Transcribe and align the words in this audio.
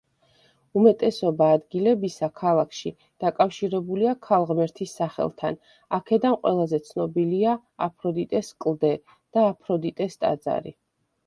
უმეტესობა 0.79 1.49
ადგილებისა 1.57 2.29
ქალაქში 2.39 2.91
დაკავშირებულია 3.25 4.15
ქალღმერთის 4.29 4.95
სახელთან, 5.01 5.61
აქედან 5.99 6.39
ყველაზე 6.41 6.81
ცნობილია 6.89 7.55
აფროდიტეს 7.89 8.53
კლდე 8.67 8.95
და 9.13 9.47
აფროდიტეს 9.53 10.19
ტაძარი. 10.25 10.77